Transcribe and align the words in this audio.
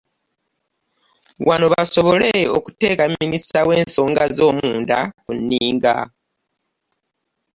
Wano 1.47 1.65
basobole 1.73 2.31
okuteeka 2.57 3.03
Minisita 3.19 3.59
w'ensonga 3.67 4.23
z'omunda 4.35 4.99
ku 5.23 5.31
nninga 5.39 5.93